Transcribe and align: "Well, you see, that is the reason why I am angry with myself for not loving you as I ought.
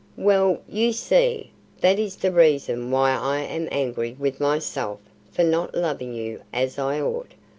"Well, 0.17 0.63
you 0.67 0.93
see, 0.93 1.51
that 1.81 1.99
is 1.99 2.15
the 2.15 2.31
reason 2.31 2.89
why 2.89 3.11
I 3.11 3.41
am 3.41 3.69
angry 3.71 4.15
with 4.17 4.39
myself 4.39 4.99
for 5.31 5.43
not 5.43 5.75
loving 5.75 6.15
you 6.15 6.41
as 6.51 6.79
I 6.79 6.99
ought. 6.99 7.33